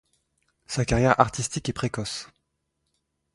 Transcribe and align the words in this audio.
Sa 0.65 0.83
carrière 0.83 1.19
artistique 1.19 1.69
est 1.69 1.73
précoce. 1.73 2.27